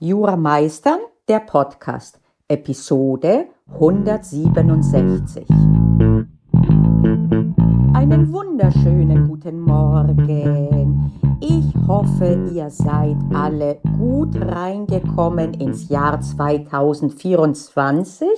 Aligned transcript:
Jura 0.00 0.36
Meistern, 0.36 0.98
der 1.28 1.38
Podcast, 1.38 2.18
Episode 2.48 3.46
167. 3.74 5.46
Einen 7.94 8.32
wunderschönen 8.32 9.28
guten 9.28 9.60
Morgen. 9.60 11.12
Ich 11.40 11.72
hoffe, 11.86 12.50
ihr 12.52 12.70
seid 12.70 13.18
alle 13.32 13.78
gut 13.96 14.34
reingekommen 14.34 15.54
ins 15.54 15.88
Jahr 15.88 16.20
2024. 16.20 18.28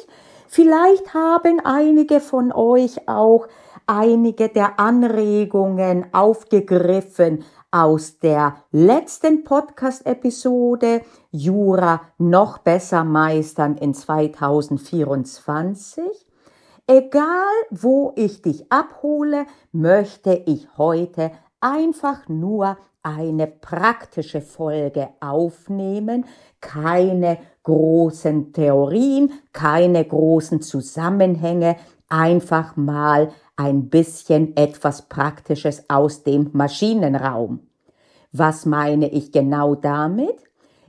Vielleicht 0.49 1.15
haben 1.15 1.61
einige 1.65 2.21
von 2.21 2.53
euch 2.53 3.09
auch 3.09 3.49
einige 3.87 4.51
der 4.51 4.79
Anregungen 4.79 6.13
aufgegriffen 6.13 7.45
aus 7.77 8.19
der 8.21 8.57
letzten 8.73 9.45
Podcast-Episode 9.45 11.03
Jura 11.31 12.01
noch 12.17 12.57
besser 12.57 13.05
meistern 13.05 13.77
in 13.77 13.93
2024. 13.93 16.03
Egal, 16.87 17.53
wo 17.69 18.15
ich 18.17 18.41
dich 18.41 18.73
abhole, 18.73 19.45
möchte 19.73 20.43
ich 20.47 20.67
heute 20.79 21.33
einfach 21.61 22.27
nur 22.29 22.79
eine 23.03 23.47
praktische 23.47 24.41
Folge 24.41 25.11
aufnehmen, 25.21 26.25
keine 26.63 27.37
großen 27.63 28.55
Theorien, 28.55 29.33
keine 29.53 30.03
großen 30.03 30.63
Zusammenhänge, 30.63 31.77
einfach 32.09 32.75
mal 32.77 33.33
ein 33.57 33.89
bisschen 33.89 34.57
etwas 34.57 35.03
Praktisches 35.03 35.89
aus 35.89 36.23
dem 36.23 36.51
Maschinenraum. 36.53 37.66
Was 38.33 38.67
meine 38.67 39.09
ich 39.09 39.33
genau 39.33 39.75
damit? 39.75 40.37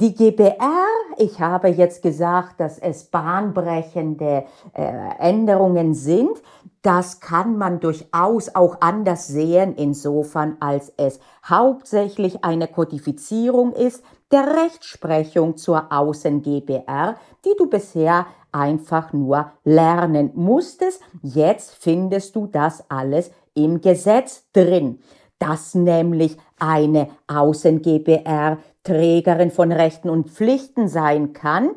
Die 0.01 0.15
GBR, 0.15 0.87
ich 1.17 1.41
habe 1.41 1.67
jetzt 1.67 2.03
gesagt, 2.03 2.61
dass 2.61 2.79
es 2.79 3.07
bahnbrechende 3.07 4.45
äh, 4.73 4.93
Änderungen 5.19 5.93
sind. 5.93 6.41
Das 6.83 7.19
kann 7.19 7.59
man 7.59 7.81
durchaus 7.81 8.55
auch 8.55 8.77
anders 8.81 9.27
sehen, 9.27 9.75
insofern 9.77 10.57
als 10.61 10.93
es 10.99 11.19
hauptsächlich 11.45 12.45
eine 12.45 12.69
Kodifizierung 12.69 13.73
ist 13.73 14.05
der 14.31 14.47
Rechtsprechung 14.63 15.57
zur 15.57 15.93
Außen-GBR, 15.93 17.17
die 17.45 17.55
du 17.59 17.69
bisher 17.69 18.27
einfach 18.53 19.13
nur 19.13 19.51
lernen 19.65 20.31
musstest. 20.37 21.03
Jetzt 21.23 21.75
findest 21.75 22.37
du 22.37 22.47
das 22.47 22.89
alles 22.89 23.33
im 23.55 23.81
Gesetz 23.81 24.45
drin, 24.53 25.01
dass 25.41 25.75
nämlich 25.75 26.37
eine 26.61 27.09
Außen-GBR 27.27 28.59
Trägerin 28.85 29.51
von 29.51 29.73
Rechten 29.73 30.09
und 30.09 30.31
Pflichten 30.31 30.89
sein 30.89 31.33
kann, 31.33 31.71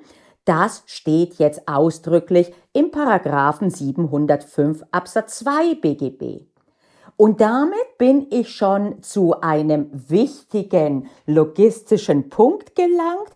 das 0.45 0.83
steht 0.85 1.35
jetzt 1.35 1.67
ausdrücklich 1.67 2.51
im 2.73 2.89
Paragraphen 2.89 3.69
705 3.69 4.83
Absatz 4.91 5.39
2 5.39 5.75
BGB. 5.75 6.45
Und 7.17 7.39
damit 7.41 7.97
bin 7.99 8.25
ich 8.31 8.49
schon 8.49 9.03
zu 9.03 9.41
einem 9.41 9.89
wichtigen 9.91 11.07
logistischen 11.27 12.29
Punkt 12.29 12.75
gelangt. 12.75 13.29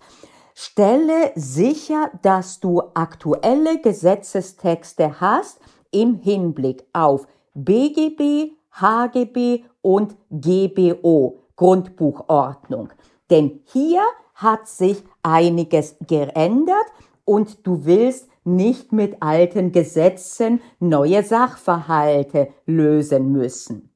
Stelle 0.55 1.31
sicher, 1.35 2.09
dass 2.23 2.59
du 2.59 2.81
aktuelle 2.95 3.79
Gesetzestexte 3.79 5.19
hast 5.19 5.59
im 5.91 6.15
Hinblick 6.15 6.85
auf 6.93 7.27
BGB, 7.53 8.53
HGB 8.79 9.63
und 9.81 10.15
GBO, 10.29 11.39
Grundbuchordnung. 11.55 12.89
Denn 13.29 13.61
hier 13.65 14.01
hat 14.33 14.67
sich 14.67 15.03
einiges 15.23 15.95
geändert 16.05 16.85
und 17.23 17.65
du 17.65 17.85
willst 17.85 18.29
nicht 18.43 18.91
mit 18.91 19.21
alten 19.21 19.71
Gesetzen 19.71 20.61
neue 20.79 21.23
Sachverhalte 21.23 22.49
lösen 22.65 23.31
müssen. 23.31 23.91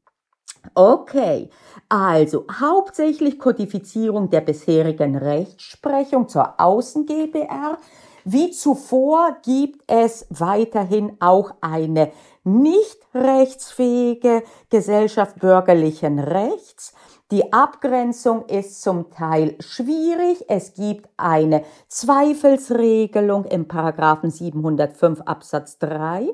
Okay, 0.73 1.50
also 1.88 2.45
hauptsächlich 2.59 3.39
Kodifizierung 3.39 4.29
der 4.29 4.41
bisherigen 4.41 5.16
Rechtsprechung 5.16 6.28
zur 6.28 6.59
Außen-GBR. 6.59 7.78
Wie 8.25 8.51
zuvor 8.51 9.38
gibt 9.44 9.84
es 9.88 10.28
weiterhin 10.29 11.16
auch 11.19 11.51
eine 11.62 12.12
nicht 12.50 12.98
rechtsfähige 13.14 14.44
Gesellschaft 14.70 15.40
bürgerlichen 15.40 16.20
Rechts. 16.20 16.94
Die 17.32 17.54
Abgrenzung 17.54 18.46
ist 18.46 18.82
zum 18.82 19.12
Teil 19.12 19.56
schwierig. 19.60 20.46
Es 20.48 20.74
gibt 20.74 21.08
eine 21.18 21.64
Zweifelsregelung 21.88 23.46
im 23.46 23.68
Paragraphen 23.68 24.32
705 24.32 25.22
Absatz 25.22 25.78
3. 25.78 26.28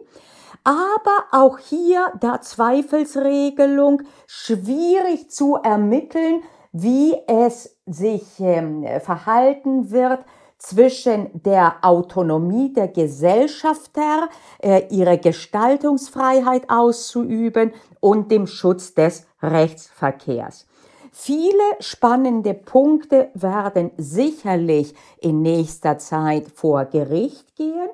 Aber 0.63 1.25
auch 1.31 1.57
hier, 1.59 2.13
da 2.21 2.39
Zweifelsregelung 2.39 4.03
schwierig 4.25 5.29
zu 5.29 5.55
ermitteln, 5.55 6.41
wie 6.71 7.15
es 7.27 7.77
sich 7.85 8.39
äh, 8.39 8.99
verhalten 8.99 9.91
wird 9.91 10.19
zwischen 10.65 11.29
der 11.43 11.75
Autonomie 11.83 12.73
der 12.73 12.87
Gesellschafter, 12.87 14.29
äh, 14.57 14.87
ihre 14.89 15.19
Gestaltungsfreiheit 15.19 16.69
auszuüben 16.69 17.71
und 17.99 18.31
dem 18.31 18.47
Schutz 18.47 18.95
des 18.95 19.27
Rechtsverkehrs. 19.43 20.65
Viele 21.11 21.63
spannende 21.79 22.55
Punkte 22.55 23.29
werden 23.35 23.91
sicherlich 23.97 24.95
in 25.21 25.43
nächster 25.43 25.99
Zeit 25.99 26.47
vor 26.47 26.85
Gericht 26.85 27.55
gehen. 27.55 27.89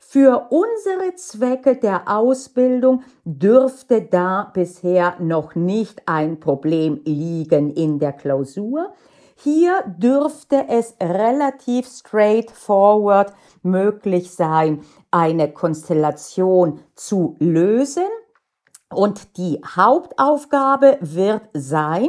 Für 0.00 0.48
unsere 0.50 1.14
Zwecke 1.14 1.76
der 1.76 2.08
Ausbildung 2.08 3.04
dürfte 3.24 4.02
da 4.02 4.50
bisher 4.52 5.14
noch 5.20 5.54
nicht 5.54 6.02
ein 6.06 6.40
Problem 6.40 7.00
liegen 7.04 7.70
in 7.70 8.00
der 8.00 8.12
Klausur. 8.12 8.92
Hier 9.38 9.84
dürfte 9.86 10.66
es 10.68 10.94
relativ 11.00 11.86
straightforward 11.86 13.34
möglich 13.62 14.30
sein, 14.30 14.82
eine 15.10 15.52
Konstellation 15.52 16.80
zu 16.94 17.36
lösen. 17.38 18.06
Und 18.88 19.36
die 19.36 19.60
Hauptaufgabe 19.76 20.96
wird 21.00 21.42
sein, 21.52 22.08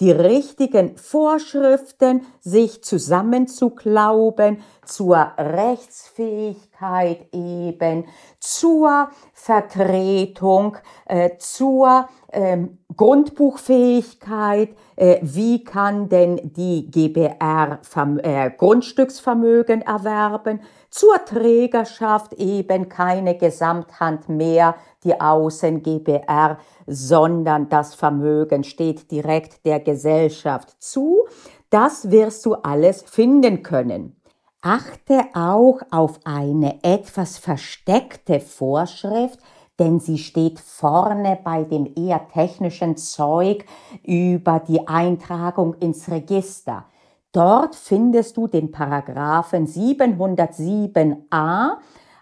die 0.00 0.10
richtigen 0.10 0.98
Vorschriften 0.98 2.26
sich 2.40 2.84
zusammenzuklauben 2.84 4.62
zur 4.84 5.32
Rechtsfähigkeit 5.38 7.32
eben, 7.32 8.04
zur 8.38 9.08
Vertretung, 9.32 10.76
äh, 11.06 11.38
zur 11.38 12.08
ähm, 12.30 12.78
Grundbuchfähigkeit, 12.96 14.70
äh, 14.96 15.18
wie 15.22 15.62
kann 15.64 16.08
denn 16.08 16.40
die 16.56 16.90
GBR 16.90 17.80
äh, 18.22 18.50
Grundstücksvermögen 18.50 19.82
erwerben, 19.82 20.60
zur 20.90 21.24
Trägerschaft 21.24 22.32
eben 22.34 22.88
keine 22.88 23.36
Gesamthand 23.36 24.28
mehr, 24.28 24.76
die 25.04 25.20
Außen 25.20 25.82
GBR, 25.82 26.58
sondern 26.86 27.68
das 27.68 27.94
Vermögen 27.94 28.64
steht 28.64 29.10
direkt 29.10 29.66
der 29.66 29.80
Gesellschaft 29.80 30.82
zu. 30.82 31.26
Das 31.70 32.10
wirst 32.10 32.46
du 32.46 32.54
alles 32.54 33.02
finden 33.02 33.62
können. 33.62 34.16
Achte 34.62 35.20
auch 35.34 35.80
auf 35.90 36.18
eine 36.24 36.82
etwas 36.82 37.38
versteckte 37.38 38.40
Vorschrift, 38.40 39.38
denn 39.78 40.00
sie 40.00 40.18
steht 40.18 40.58
vorne 40.58 41.38
bei 41.42 41.64
dem 41.64 41.92
eher 41.96 42.28
technischen 42.28 42.96
Zeug 42.96 43.66
über 44.02 44.60
die 44.60 44.88
Eintragung 44.88 45.74
ins 45.74 46.10
Register. 46.10 46.86
Dort 47.32 47.74
findest 47.74 48.38
du 48.38 48.46
den 48.46 48.72
Paragraphen 48.72 49.66
707a 49.66 51.76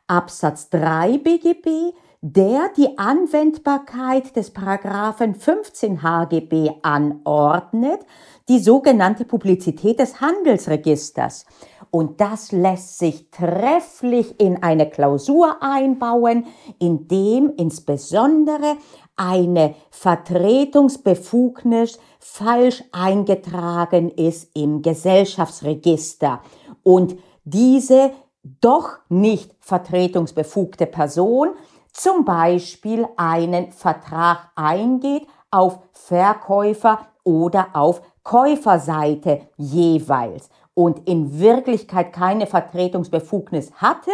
Absatz 0.06 0.68
3 0.70 1.18
BGB, 1.18 1.94
der 2.20 2.70
die 2.76 2.98
Anwendbarkeit 2.98 4.34
des 4.34 4.50
Paragraphen 4.50 5.34
15 5.34 6.02
HGB 6.02 6.70
anordnet, 6.82 8.00
die 8.48 8.58
sogenannte 8.58 9.24
Publizität 9.24 10.00
des 10.00 10.20
Handelsregisters. 10.20 11.46
Und 11.94 12.20
das 12.20 12.50
lässt 12.50 12.98
sich 12.98 13.30
trefflich 13.30 14.40
in 14.40 14.64
eine 14.64 14.90
Klausur 14.90 15.62
einbauen, 15.62 16.46
in 16.80 17.06
dem 17.06 17.52
insbesondere 17.56 18.78
eine 19.14 19.76
Vertretungsbefugnis 19.90 22.00
falsch 22.18 22.82
eingetragen 22.90 24.10
ist 24.10 24.50
im 24.56 24.82
Gesellschaftsregister. 24.82 26.40
Und 26.82 27.16
diese 27.44 28.10
doch 28.42 28.98
nicht 29.08 29.54
vertretungsbefugte 29.60 30.86
Person 30.86 31.50
zum 31.92 32.24
Beispiel 32.24 33.06
einen 33.16 33.70
Vertrag 33.70 34.50
eingeht 34.56 35.28
auf 35.52 35.78
Verkäufer 35.92 37.06
oder 37.22 37.68
auf 37.72 38.02
Käuferseite 38.24 39.42
jeweils 39.56 40.50
und 40.74 41.08
in 41.08 41.38
Wirklichkeit 41.38 42.12
keine 42.12 42.46
Vertretungsbefugnis 42.46 43.72
hatte, 43.74 44.10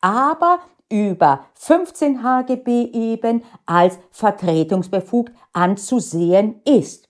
aber 0.00 0.60
über 0.90 1.44
15 1.54 2.22
HGB 2.22 2.90
eben 2.92 3.42
als 3.66 3.98
vertretungsbefugt 4.10 5.32
anzusehen 5.52 6.62
ist. 6.64 7.08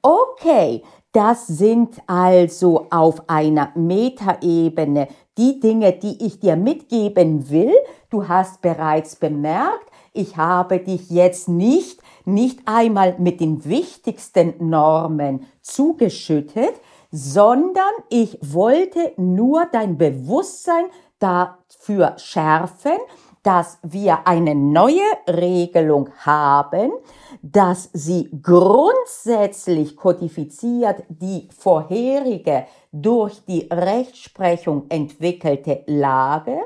Okay, 0.00 0.82
das 1.12 1.46
sind 1.46 2.00
also 2.06 2.86
auf 2.90 3.28
einer 3.28 3.72
Metaebene 3.74 5.08
die 5.38 5.60
Dinge, 5.60 5.92
die 5.92 6.24
ich 6.24 6.40
dir 6.40 6.56
mitgeben 6.56 7.50
will. 7.50 7.74
Du 8.10 8.28
hast 8.28 8.62
bereits 8.62 9.16
bemerkt, 9.16 9.90
ich 10.12 10.36
habe 10.36 10.78
dich 10.78 11.10
jetzt 11.10 11.48
nicht, 11.48 12.00
nicht 12.24 12.60
einmal 12.64 13.16
mit 13.18 13.40
den 13.40 13.64
wichtigsten 13.66 14.54
Normen 14.58 15.46
zugeschüttet, 15.60 16.74
sondern 17.16 17.94
ich 18.10 18.38
wollte 18.42 19.14
nur 19.16 19.64
dein 19.72 19.96
Bewusstsein 19.96 20.84
dafür 21.18 22.18
schärfen, 22.18 22.98
dass 23.42 23.78
wir 23.82 24.26
eine 24.26 24.54
neue 24.54 25.00
Regelung 25.26 26.10
haben, 26.18 26.92
dass 27.40 27.88
sie 27.94 28.28
grundsätzlich 28.42 29.96
kodifiziert 29.96 31.04
die 31.08 31.48
vorherige 31.56 32.66
durch 32.92 33.42
die 33.46 33.66
Rechtsprechung 33.72 34.84
entwickelte 34.90 35.84
Lage. 35.86 36.58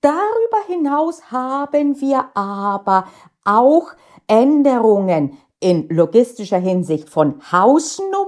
Darüber 0.00 0.66
hinaus 0.68 1.30
haben 1.30 2.00
wir 2.00 2.30
aber 2.34 3.08
auch 3.44 3.88
Änderungen 4.26 5.36
in 5.62 5.88
logistischer 5.90 6.58
Hinsicht 6.58 7.08
von 7.08 7.40
Hausnummern, 7.52 8.21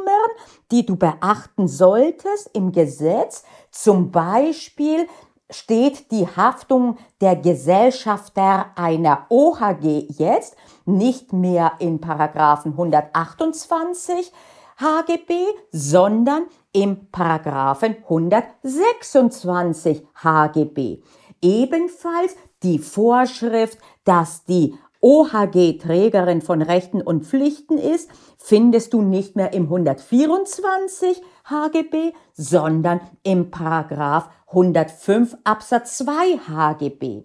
die 0.71 0.87
du 0.87 0.97
beachten 0.97 1.69
solltest 1.69 2.51
im 2.55 2.73
Gesetz. 2.73 3.45
Zum 3.71 4.11
Beispiel 4.11 5.07
steht 5.51 6.11
die 6.11 6.27
Haftung 6.27 6.97
der 7.21 7.37
Gesellschafter 7.37 8.71
einer 8.77 9.27
OHG 9.29 10.09
jetzt 10.17 10.57
nicht 10.85 11.33
mehr 11.33 11.73
in 11.79 12.01
Paragraphen 12.01 12.73
128 12.73 14.33
HGB, 14.79 15.45
sondern 15.71 16.47
im 16.73 17.11
Paragraphen 17.11 17.97
126 18.03 20.07
HGB. 20.23 21.01
Ebenfalls 21.41 22.37
die 22.63 22.79
Vorschrift, 22.79 23.79
dass 24.05 24.45
die 24.45 24.77
OHG 25.05 25.77
Trägerin 25.77 26.41
von 26.41 26.63
Rechten 26.63 27.03
und 27.03 27.27
Pflichten 27.27 27.77
ist, 27.77 28.09
findest 28.39 28.95
du 28.95 29.03
nicht 29.03 29.37
mehr 29.37 29.53
im 29.53 29.65
124 29.65 31.21
HGB, 31.45 32.15
sondern 32.33 33.03
im 33.23 33.51
Paragraph 33.51 34.31
105 34.47 35.37
Absatz 35.45 35.99
2 35.99 36.39
HGB. 36.49 37.25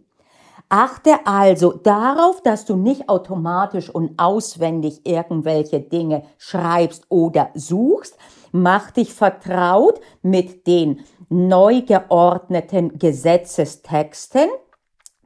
Achte 0.68 1.26
also 1.26 1.72
darauf, 1.72 2.44
dass 2.44 2.66
du 2.66 2.76
nicht 2.76 3.08
automatisch 3.08 3.90
und 3.90 4.20
auswendig 4.20 5.06
irgendwelche 5.06 5.80
Dinge 5.80 6.24
schreibst 6.38 7.06
oder 7.08 7.50
suchst. 7.54 8.18
Mach 8.52 8.92
dich 8.92 9.14
vertraut 9.14 10.02
mit 10.22 10.68
den 10.68 11.00
neu 11.30 11.82
geordneten 11.84 13.00
Gesetzestexten 13.00 14.50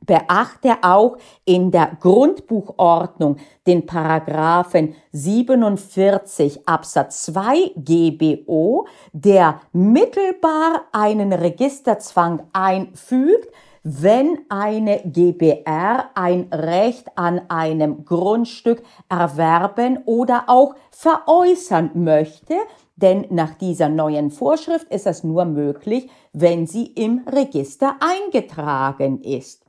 Beachte 0.06 0.76
auch 0.82 1.18
in 1.46 1.72
der 1.72 1.98
Grundbuchordnung 2.00 3.38
den 3.66 3.86
Paragraphen 3.86 4.96
47 5.12 6.68
Absatz 6.68 7.24
2 7.24 7.72
GBO, 7.78 8.88
der 9.14 9.62
mittelbar 9.72 10.84
einen 10.92 11.32
Registerzwang 11.32 12.44
einfügt, 12.52 13.50
wenn 13.84 14.40
eine 14.48 15.02
GBR 15.06 16.10
ein 16.16 16.48
Recht 16.54 17.08
an 17.16 17.42
einem 17.50 18.06
Grundstück 18.06 18.82
erwerben 19.10 20.00
oder 20.06 20.46
auch 20.48 20.76
veräußern 20.92 21.92
möchte, 21.96 22.56
denn 22.96 23.26
nach 23.30 23.56
dieser 23.56 23.90
neuen 23.90 24.32
Vorschrift 24.32 24.90
ist 24.90 25.06
es 25.06 25.24
nur 25.24 25.44
möglich, 25.44 26.10
wenn 26.32 26.66
sie 26.66 26.86
im 26.86 27.26
Register 27.28 27.98
eingetragen 28.00 29.22
ist. 29.22 29.63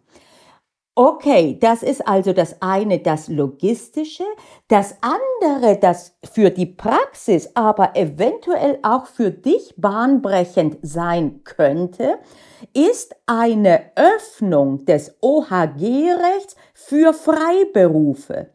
Okay, 0.97 1.59
das 1.61 1.83
ist 1.83 2.07
also 2.07 2.33
das 2.33 2.63
eine, 2.63 3.01
das 3.01 3.27
Logistische. 3.27 4.23
Das 4.69 4.95
andere, 5.01 5.77
das 5.77 6.17
für 6.23 6.51
die 6.51 6.67
Praxis, 6.67 7.51
aber 7.55 7.97
eventuell 7.97 8.79
auch 8.83 9.07
für 9.07 9.33
dich 9.33 9.75
bahnbrechend 9.77 10.79
sein 10.83 11.41
könnte, 11.43 12.19
ist 12.75 13.17
eine 13.27 13.91
Öffnung 13.97 14.85
des 14.85 15.17
OHG-Rechts 15.21 16.55
für 16.75 17.13
Freiberufe. 17.13 18.51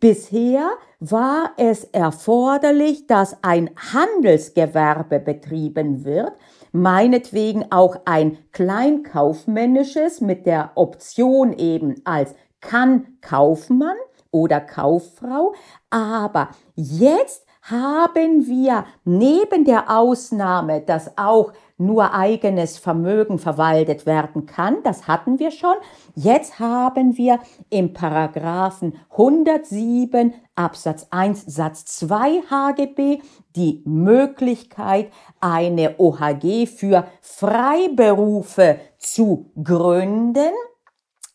Bisher 0.00 0.70
war 0.98 1.52
es 1.58 1.84
erforderlich, 1.84 3.06
dass 3.06 3.36
ein 3.42 3.68
Handelsgewerbe 3.92 5.20
betrieben 5.20 6.06
wird, 6.06 6.32
meinetwegen 6.72 7.70
auch 7.70 7.96
ein 8.04 8.38
kleinkaufmännisches 8.52 10.20
mit 10.20 10.46
der 10.46 10.72
Option 10.74 11.52
eben 11.52 12.00
als 12.04 12.34
kann 12.60 13.18
Kaufmann 13.20 13.96
oder 14.30 14.60
Kauffrau, 14.60 15.54
aber 15.90 16.48
jetzt 16.74 17.46
haben 17.62 18.46
wir 18.46 18.86
neben 19.04 19.64
der 19.64 19.90
Ausnahme, 19.96 20.80
dass 20.80 21.16
auch 21.16 21.52
nur 21.78 22.14
eigenes 22.14 22.78
Vermögen 22.78 23.38
verwaltet 23.38 24.06
werden 24.06 24.46
kann, 24.46 24.82
das 24.84 25.06
hatten 25.06 25.38
wir 25.38 25.50
schon. 25.50 25.74
Jetzt 26.14 26.58
haben 26.58 27.16
wir 27.16 27.38
im 27.70 27.92
Paragraphen 27.92 28.94
107 29.10 30.34
Absatz 30.54 31.06
1 31.10 31.44
Satz 31.46 31.84
2 31.84 32.42
HGB 32.50 33.20
die 33.56 33.82
Möglichkeit, 33.84 35.10
eine 35.40 35.98
OHG 35.98 36.66
für 36.66 37.06
Freiberufe 37.20 38.78
zu 38.98 39.50
gründen, 39.62 40.52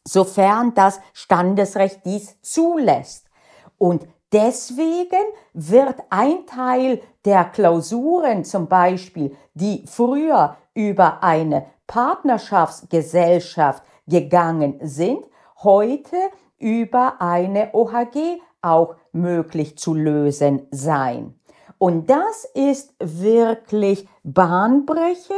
sofern 0.03 0.73
das 0.73 0.99
Standesrecht 1.13 2.01
dies 2.05 2.41
zulässt. 2.41 3.27
Und 3.77 4.07
Deswegen 4.31 5.25
wird 5.53 5.95
ein 6.09 6.45
Teil 6.45 7.01
der 7.23 7.45
Klausuren 7.45 8.43
zum 8.43 8.67
Beispiel, 8.67 9.35
die 9.53 9.85
früher 9.87 10.57
über 10.73 11.23
eine 11.23 11.67
Partnerschaftsgesellschaft 11.87 13.83
gegangen 14.05 14.79
sind, 14.81 15.25
heute 15.63 16.17
über 16.57 17.21
eine 17.21 17.73
OHG 17.73 18.41
auch 18.61 18.95
möglich 19.13 19.77
zu 19.77 19.93
lösen 19.93 20.67
sein. 20.71 21.39
Und 21.77 22.09
das 22.09 22.45
ist 22.53 22.95
wirklich 22.99 24.07
bahnbrechend, 24.23 25.37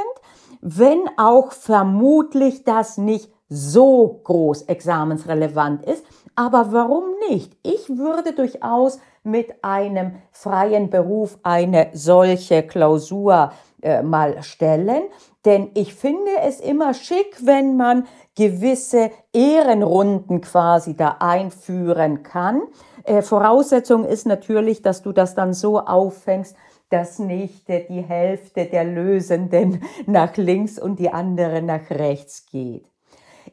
wenn 0.62 1.02
auch 1.18 1.52
vermutlich 1.52 2.64
das 2.64 2.98
nicht 2.98 3.32
so 3.50 4.22
groß 4.24 4.64
examensrelevant 4.64 5.86
ist, 5.86 6.06
aber 6.36 6.72
warum 6.72 7.09
nicht? 7.30 7.58
Ich 7.64 7.90
würde 7.90 8.34
durchaus 8.34 9.00
mit 9.24 9.64
einem 9.64 10.16
freien 10.32 10.90
Beruf 10.90 11.38
eine 11.44 11.90
solche 11.94 12.64
Klausur 12.64 13.52
äh, 13.82 14.02
mal 14.02 14.42
stellen, 14.44 15.04
denn 15.46 15.72
ich 15.74 15.94
finde 15.94 16.32
es 16.42 16.60
immer 16.60 16.94
schick, 16.94 17.46
wenn 17.46 17.78
man 17.78 18.08
gewisse 18.36 19.12
Ehrenrunden 19.34 20.42
quasi 20.42 20.96
da 20.96 21.18
einführen 21.20 22.24
kann. 22.24 22.62
Äh, 23.04 23.22
Voraussetzung 23.22 24.06
ist 24.06 24.26
natürlich, 24.26 24.82
dass 24.82 25.02
du 25.02 25.12
das 25.12 25.36
dann 25.36 25.54
so 25.54 25.80
auffängst, 25.80 26.56
dass 26.90 27.20
nicht 27.20 27.68
die 27.68 28.02
Hälfte 28.02 28.66
der 28.66 28.84
Lösenden 28.84 29.84
nach 30.06 30.36
links 30.38 30.80
und 30.80 31.00
die 31.00 31.10
andere 31.10 31.62
nach 31.62 31.90
rechts 31.90 32.46
geht. 32.52 32.86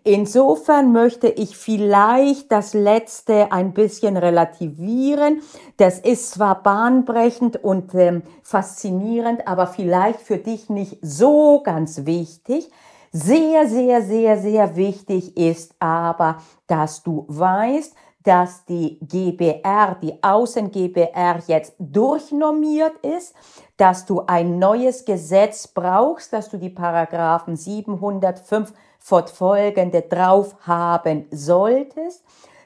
Insofern 0.07 0.93
möchte 0.93 1.27
ich 1.27 1.57
vielleicht 1.57 2.53
das 2.53 2.75
Letzte 2.75 3.51
ein 3.51 3.75
bisschen 3.75 4.17
relativieren. 4.17 5.43
Das 5.79 5.99
ist 5.99 6.31
zwar 6.31 6.63
bahnbrechend 6.63 7.65
und 7.65 7.93
ähm, 7.93 8.23
faszinierend, 8.41 9.49
aber 9.49 9.67
vielleicht 9.67 10.21
für 10.21 10.39
dich 10.39 10.71
nicht 10.71 10.99
so 11.03 11.61
ganz 11.65 12.07
wichtig. 12.07 12.71
Sehr, 13.11 13.67
sehr, 13.67 14.01
sehr, 14.01 14.39
sehr 14.39 14.77
wichtig 14.77 15.37
ist 15.37 15.75
aber, 15.81 16.37
dass 16.69 17.03
du 17.03 17.25
weißt, 17.27 17.93
dass 18.23 18.65
die 18.65 19.01
GBR, 19.01 19.97
die 20.01 20.23
Außen-GBR 20.23 21.41
jetzt 21.49 21.75
durchnormiert 21.81 22.97
ist, 22.99 23.35
dass 23.77 24.07
du 24.07 24.23
ein 24.29 24.61
neues 24.61 25.05
Gesetz 25.05 25.67
brauchst, 25.67 26.33
dass 26.33 26.49
du 26.49 26.59
die 26.59 26.71
Paragraphen 26.71 27.57
705 27.57 28.73
fortfolgende 29.07 30.03
drauf 30.03 30.57
haben 30.63 31.27
solltest, 31.31 32.25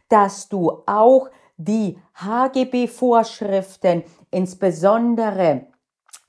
dass 0.08 0.48
du 0.48 0.82
auch 0.86 1.28
die 1.58 1.98
HGB-Vorschriften, 2.14 4.04
insbesondere 4.30 5.66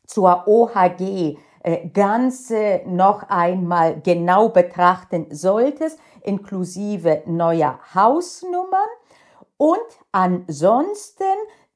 zur 0.05 0.45
OHG, 0.47 1.37
äh, 1.63 1.87
Ganze 1.93 2.81
noch 2.85 3.23
einmal 3.29 4.01
genau 4.01 4.49
betrachten 4.49 5.27
solltest, 5.29 5.97
inklusive 6.23 7.23
neuer 7.25 7.79
Hausnummern. 7.95 8.89
Und 9.55 9.79
ansonsten 10.11 11.23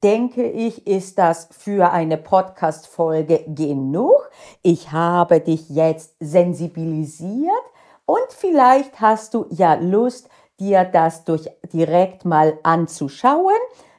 denke 0.04 0.44
ich, 0.44 0.86
ist 0.86 1.20
das 1.20 1.48
für 1.51 1.89
eine 1.89 2.18
Podcast-Folge 2.18 3.46
genug. 3.48 4.30
Ich 4.62 4.92
habe 4.92 5.39
dich 5.39 5.70
jetzt 5.70 6.15
sensibilisiert 6.20 7.63
und 8.06 8.28
vielleicht 8.30 9.00
hast 9.02 9.34
du 9.34 9.46
ja 9.50 9.76
Lust, 9.76 10.30
dir 10.60 10.86
das 10.86 11.26
durch 11.26 11.50
direkt 11.74 12.26
mal 12.26 12.58
anzuschauen. 12.64 13.54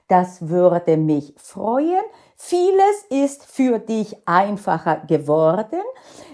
Das 0.08 0.48
würde 0.48 0.96
mich 0.96 1.34
freuen. 1.36 2.00
Vieles 2.36 3.04
ist 3.10 3.44
für 3.44 3.78
dich 3.78 4.16
einfacher 4.26 4.98
geworden. 5.08 5.80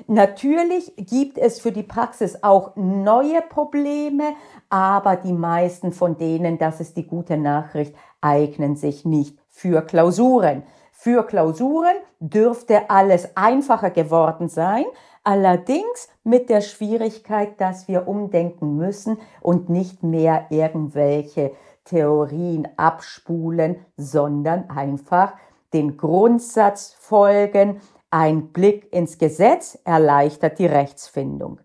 Natürlich 0.07 0.93
gibt 0.97 1.39
es 1.39 1.61
für 1.61 1.73
die 1.73 1.85
Praxis 1.85 2.43
auch 2.43 2.73
neue 2.77 3.41
Probleme, 3.41 4.35
aber 4.69 5.17
die 5.17 5.33
meisten 5.33 5.93
von 5.93 6.19
denen, 6.19 6.59
das 6.59 6.81
ist 6.81 6.97
die 6.97 7.07
gute 7.07 7.37
Nachricht, 7.37 7.95
eignen 8.21 8.77
sich 8.77 9.05
nicht 9.05 9.39
für 9.49 9.83
Klausuren. 9.83 10.65
Für 10.91 11.25
Klausuren 11.25 11.97
dürfte 12.21 12.91
alles 12.91 13.37
einfacher 13.37 13.91
geworden 13.91 14.49
sein, 14.49 14.85
allerdings 15.25 16.09
mit 16.25 16.49
der 16.49 16.61
Schwierigkeit, 16.61 17.61
dass 17.61 17.89
wir 17.89 18.09
umdenken 18.09 18.77
müssen 18.77 19.19
und 19.41 19.69
nicht 19.69 20.03
mehr 20.03 20.47
irgendwelche 20.51 21.53
Theorien 21.85 22.69
abspulen, 22.77 23.85
sondern 23.97 24.71
einfach 24.71 25.35
den 25.73 25.97
Grundsatz 25.97 26.95
folgen, 26.99 27.81
ein 28.11 28.53
Blick 28.53 28.93
ins 28.93 29.17
Gesetz 29.17 29.79
erleichtert 29.85 30.59
die 30.59 30.67
Rechtsfindung. 30.67 31.61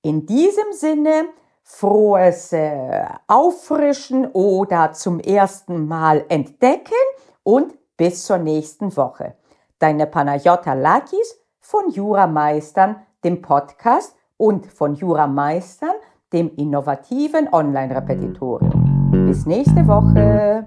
In 0.00 0.24
diesem 0.24 0.72
Sinne 0.72 1.26
frohes 1.62 2.52
äh, 2.52 3.04
Auffrischen 3.28 4.26
oder 4.32 4.92
zum 4.92 5.20
ersten 5.20 5.86
Mal 5.86 6.24
entdecken 6.28 6.94
und 7.42 7.74
bis 7.96 8.24
zur 8.24 8.38
nächsten 8.38 8.96
Woche. 8.96 9.36
Deine 9.78 10.06
Panayota 10.06 10.74
Lakis 10.74 11.41
von 11.62 11.90
Jurameistern, 11.90 12.96
dem 13.24 13.40
Podcast 13.40 14.16
und 14.36 14.66
von 14.66 14.94
Jurameistern, 14.94 15.94
dem 16.32 16.50
innovativen 16.56 17.48
Online-Repetitorium. 17.52 19.26
Bis 19.26 19.46
nächste 19.46 19.86
Woche. 19.86 20.66